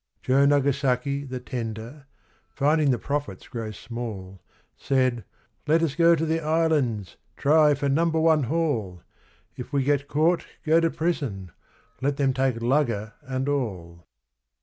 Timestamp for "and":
13.21-13.47